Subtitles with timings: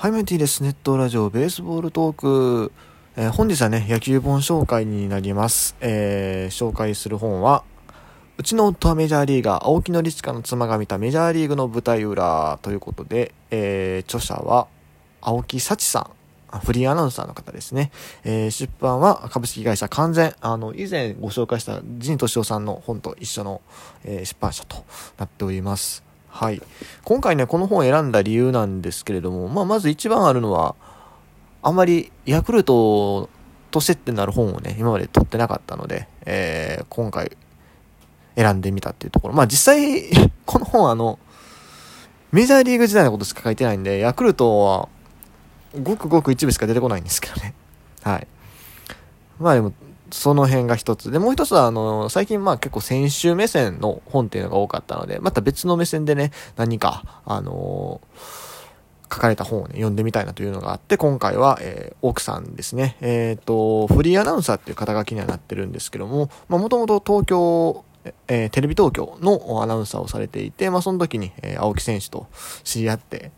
[0.00, 0.62] はい、メンティーです。
[0.62, 2.72] ネットラジオベースボールトーク。
[3.18, 5.76] えー本日はね、野球本紹介になります。
[5.82, 7.64] えー紹介する本は、
[8.38, 14.68] うちの夫はメジャーリーガー、青木のりちかの妻が見たメジャーリーグの舞台裏ということで、えー著者は、
[15.20, 16.10] 青木幸さ
[16.50, 16.58] ん。
[16.60, 17.90] フリーアナウンサーの方ですね。
[18.24, 20.34] えー出版は株式会社完全。
[20.40, 23.60] あの、以前ご紹介した陣敏夫さんの本と一緒の、
[24.06, 24.82] え出版社と
[25.18, 26.09] なっております。
[26.30, 26.62] はい。
[27.04, 30.74] 今回ね、この本を選んだ理由なんですけれども、まあ、まず一番あるのは、
[31.62, 33.28] あまりヤクルト
[33.70, 37.36] と接点のある本をね、今まで取ってなかったので、えー今回
[38.36, 39.34] 選んでみたっていうところ。
[39.34, 41.18] まあ実際、この本あの、
[42.32, 44.88] メジャーリーグ時代のことしか書いてないんで、ヤクルトは、
[45.82, 47.54] ごくごく一部しか出てこないんですけどね。
[48.02, 48.26] はい。
[49.38, 49.72] まあでも、
[50.10, 51.10] その辺が一つ。
[51.10, 58.00] で、もう一つは、あの、最近まあ結構選手目線の本っていうのが多かったので、また別の目線でね、何か、あの
[59.12, 62.96] 書かれた本をね、読んでみたいなというのがあって、今回は、えー奥さんですね。
[63.00, 67.84] えっ、と、フリーアナウンサーっていう肩書きにはなってるんですけども、まあもともと東京、
[68.28, 72.28] えーテレビ東京のアナウンサーをされていて、まあその時に、えー青木選手と
[72.62, 73.32] 知り合って、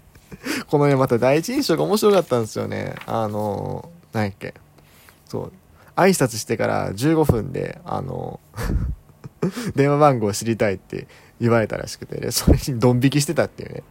[0.70, 2.94] このね、また第一印象が面白かったんですよね。
[3.06, 4.54] あのー、何やっけ。
[5.26, 5.52] そう。
[5.98, 8.38] 挨拶してから15分で、あの
[9.74, 11.08] 電話番号を知りたいって
[11.40, 13.82] 言われたらしくてね、それにドン引きしてたっていうね。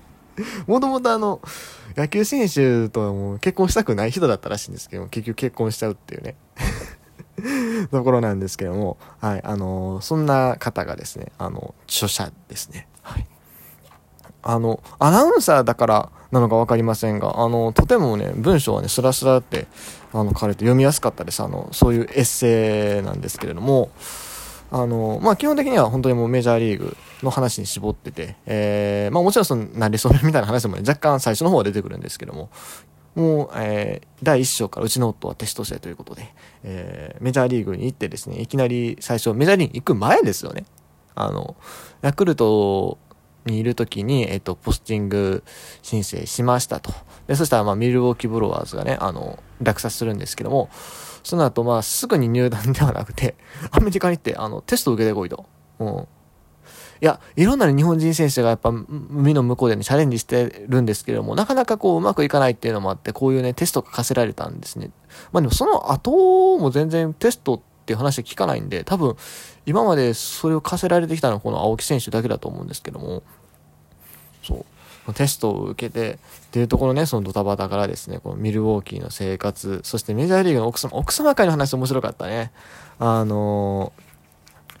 [0.68, 1.40] もともとあの、
[1.96, 6.36] 野球選手とも結婚したくない人だったらしいんですけど、結局結婚しちゃうっていうね。
[7.90, 12.88] ところなんですけども、はい、あのそんな方がですね、あの、著者ですね。
[13.02, 13.26] はい。
[14.42, 19.66] あの、アナウンサーだからなのかわかりませんが、あの、とてもね、文章はね、スラスラって、
[20.12, 21.42] あの、書かれて読みやすかったです。
[21.42, 23.90] あの、そういうエッセイなんですけれども、
[24.70, 32.50] あの、まあ、基本的には本当にもうメジャーリーグの話に絞ってて、えー、まあ、もちろんその、なりそめみたいな話もね、若干最初の方は出てくるんですけども、
[33.14, 40.66] もう、えー、第一章からうちの夫はテスト生ということで、えー、メジャーリーグに行ってですね、いきなり最初、メジャーリーグに行く前ですよね。
[41.14, 41.56] あの、
[42.02, 42.98] ヤクルト
[43.48, 45.42] にいる時に、えっ、と、ポスティング
[45.82, 46.92] 申請しましたと。
[47.26, 50.70] で、そしたら、まあ、ミルウォーキーブロワーズがね、あの、落札するんですけども、
[51.22, 53.34] その後、まあ、すぐに入団ではなくて、
[53.70, 55.46] アメリカに行って、あの、テストを受けてこいと。
[55.78, 56.08] うん。
[57.00, 64.90] いや、いろんな日本人選手がやっぱ海の向こうでね、チャレンジしてるんですけれども、なかなかこううまくいかないっていうのもあって、こういうね、テストが課せられたんですね。
[65.30, 69.16] まあでもその後も全然テストっていう話は聞かないんで、多分
[69.64, 73.22] 今までそれを課せられてきたのはこの青木選手だけだと思うんですけども、
[74.42, 74.66] そ
[75.08, 75.14] う。
[75.14, 76.18] テストを受けて、
[76.48, 82.52] っていうところね、そのドタバタからですね、このミルウォーキーの生活、そしてメジャーリーグの奥様、奥様会の話面白かったね。
[82.98, 83.94] あの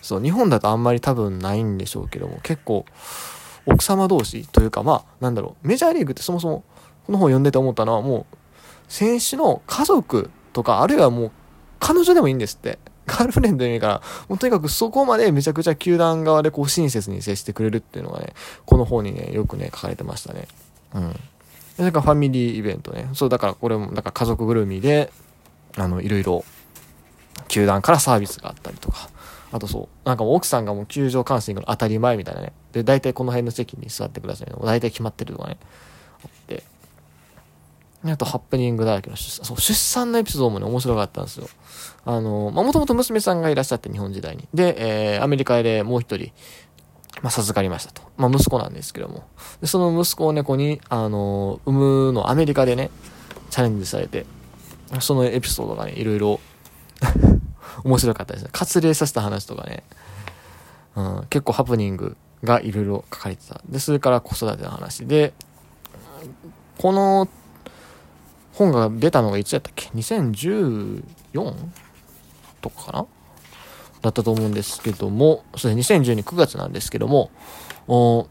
[0.00, 2.86] そう、日本だとあんまり多分ないんでしょうけども、結構、
[3.66, 6.64] 奥様同士というか、まあ、なんだろう、メジャーリーグってそもそも、
[7.04, 8.36] この本読んでて思ったのは、もう、
[8.88, 11.32] 選手の家族とか、あるいはもう、
[11.80, 12.78] 彼女でもいいんですって。
[13.16, 18.34] ールフレンドでもいいから、もうとにかくそこまでめちゃくちゃ球団側でこう親切に接してくれるっていうのがね、
[18.66, 20.48] この本にね、よくね、書かれてましたね。
[20.94, 21.12] うん。
[21.12, 21.18] で
[21.76, 23.08] それかファミリーイベントね。
[23.14, 25.12] そう、だからこれも、だから家族ぐるみで、
[25.76, 26.44] あの、いろいろ、
[27.48, 29.08] 球団からサービスがあったりとか、
[29.52, 32.52] あとそう、なんか奥さんがもう球場観戦行くの当たり前みたいなね。
[32.72, 34.56] で、大体この辺の席に座ってくださいね。
[34.62, 35.58] 大体決まってるとかね。
[38.12, 38.16] あ。
[38.16, 39.44] と、ハプニングだらけの出産。
[39.44, 41.48] そう、出産のエピソードもね、面白かったんですよ。
[42.04, 44.46] あの、まあ、もともと娘さんがいらっしゃって、日本時代に。
[44.52, 46.32] で、えー、アメリカでもう一人、
[47.22, 48.02] まあ、授かりましたと。
[48.16, 49.24] まあ、息子なんですけども。
[49.60, 52.90] で、その息子をね、こに、あの、産むのアメリカでね、
[53.50, 54.26] チャレンジされて、
[55.00, 56.40] そのエピソードがね、いろいろ
[57.84, 58.50] 面白かったですね。
[58.52, 59.82] 割礼させた話とかね、
[60.96, 63.60] うん、結構ハプニングがいろいろ書かれてた。
[63.68, 65.32] で、それから子育ての話で、
[66.78, 67.28] この
[68.54, 71.54] 本が出たのがいつやったっけ ?2014?
[72.60, 73.06] とかかな？
[74.00, 77.30] だったと思うんですけども、それ2012 9月なんですけども、
[77.88, 78.26] お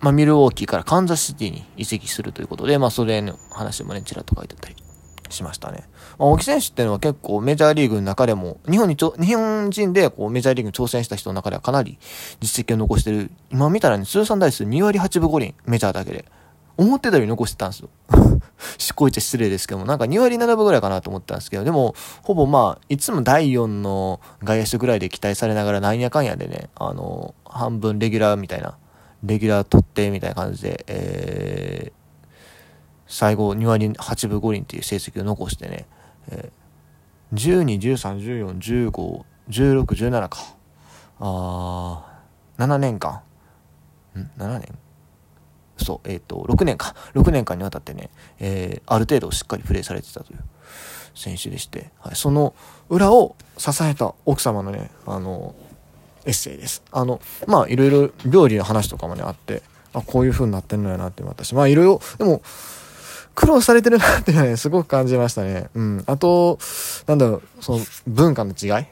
[0.00, 4.76] まあ、ミルウォーキーからカンザスシティに移籍するということで、まあ、それの話もね、ちらっと書いてたり
[5.30, 5.88] しましたね。
[6.18, 11.98] まあ、青木選手っていうのは結構メジャーリーグの中でも、日本にちょ、日本人でこうメジャーリーグに挑戦した人の中ではかなり
[12.40, 13.30] 実績を残してる。
[13.50, 16.24] 今見たらね、通算打率2割8分5厘、メジャーだけで。
[16.76, 17.88] 思ってたより残してたんですよ。
[18.78, 28.76] しっこいちゃ失礼ですけども、なんか2割7分ぐらいかなと思ったんですけど、でも、ほぼまあ、いつも第4の外野手ぐらいで期待されながら、なんやかんやでね、あの、半分レギュラーみたいな、
[29.24, 31.96] レギュラー取ってみたいな感じで、えー、
[33.06, 35.86] 最後2割8分5厘っていう成績を残してね、
[36.30, 40.38] えー、12、13、14、15、16、17か。
[41.18, 43.22] あー、7年間。
[44.16, 44.78] ん ?7 年？
[45.86, 48.10] そう、えっ、ー、と、6年か、6年間にわたってね、
[48.40, 50.40] えー、ある程度しっかりプレーされてたという
[51.14, 52.54] 選手でして、はい、その
[52.88, 55.54] 裏を支えた奥様のね、あの、
[56.24, 56.82] エッセイです。
[56.90, 59.62] あの、まあ、いろいろ料理の話とかもね、あって、
[59.92, 62.42] あ、こういう風になってんのやなって私、まあ、いろいろ、でも、
[63.36, 65.68] 苦労されてるなっていうのはね、すごく感じましたね。
[65.74, 66.04] うん。
[66.06, 66.58] あと、
[67.06, 68.86] なんだろう、その文化の違い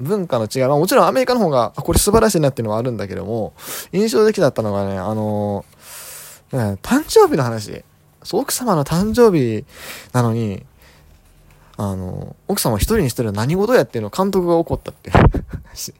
[0.00, 0.62] 文化の違い。
[0.62, 3.52] まあもちろんアメリカの方が、これ素晴らしいなっていうのはあるんだけども、
[3.92, 5.77] 印象的だったのがね、あのー、
[6.50, 7.84] 誕生日の話。
[8.22, 9.64] そう、奥様の誕生日
[10.12, 10.64] なのに、
[11.76, 15.16] あの、奥様一人にしてる何事やっていうのを監督が怒ったっていう
[15.64, 15.94] 話。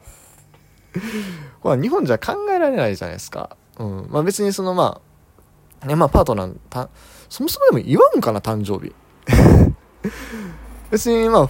[1.61, 3.55] これ日本じゃ考えられないじゃないですか。
[3.77, 4.07] うん。
[4.09, 4.99] まあ別にそのま
[5.81, 6.89] あ、ね、まあパートナー、た、
[7.29, 8.93] そもそもでも言わんかな、誕生日。
[10.91, 11.49] 別にまあ、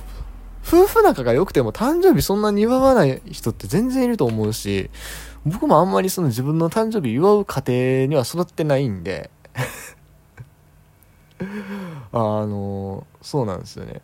[0.65, 4.89] 夫婦仲が良くても誕生日そんなに祝わない人って全然いると思うし、
[5.45, 7.63] 僕もあんまりその自分の誕生日祝う家
[8.05, 9.29] 庭には育ってないんで
[12.11, 14.01] あの、そうなんですよね。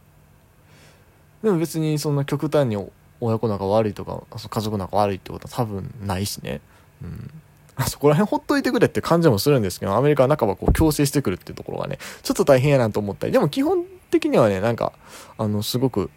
[1.43, 2.77] でも別にそんな極端に
[3.19, 6.61] 親子仲悪いとか、家族仲悪いってことは多分ないしね。
[7.03, 7.31] うん。
[7.87, 14.93] そこら辺ほっといてくれって感じもするんですけど、アメリカは半ばこう強制してくるっていうところがね、ちょっと大変やなと思ったり、でも基本的にはね、なんか、
[15.37, 16.09] あの、すごく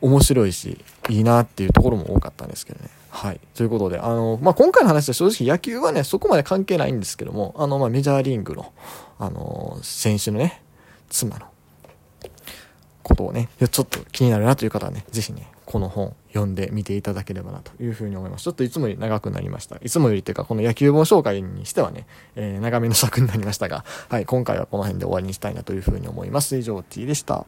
[0.00, 0.78] 面白いし、
[1.08, 2.90] いいなっていうところも多かったんですけどね。
[3.10, 3.40] はい。
[3.54, 8.72] ということで、あの、まあ、今回の話は正直野球はね、そこまで関係ないんですけども、あの、まあ、メジャーリーグの、
[9.18, 10.62] あの、選手のね、
[11.08, 11.46] 妻の
[13.02, 18.44] ことをね、ちょっと気になるなという方はね、ぜひね、この本読んでみていただければなというふうに思います。
[18.44, 19.76] ちょっといつもより長くなりました。
[19.82, 22.06] いつもよりっていうか、この野球本紹介にしてはね、
[22.36, 26.56] えー、長めの尺になりましたが、はい、今回はこの辺で終わりにしたいなというふうに思います。
[26.56, 27.44] 以上、T でした。